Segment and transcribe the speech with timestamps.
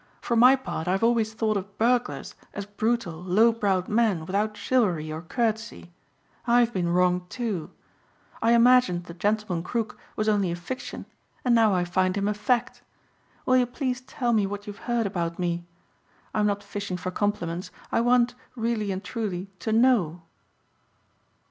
[0.19, 4.57] For my part I have always thought of burglars as brutal, low browed men without
[4.57, 5.91] chivalry or courtesy.
[6.47, 7.69] I've been wrong too.
[8.41, 11.05] I imagined the gentleman crook was only a fiction
[11.45, 12.81] and now I find him a fact.
[13.45, 15.67] Will you please tell me what you've heard about me.
[16.33, 17.69] I'm not fishing for compliments.
[17.91, 20.23] I want, really and truly, to know."